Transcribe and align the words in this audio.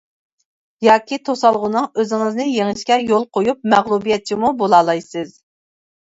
ياكى 0.87 1.19
توسالغۇنىڭ 1.29 1.87
ئۆزىڭىزنى 2.03 2.47
يېڭىشىگە 2.47 2.99
يول 3.11 3.29
قويۇپ، 3.39 3.71
مەغلۇبىيەتچىمۇ 3.75 4.53
بولالايسىز. 4.65 5.39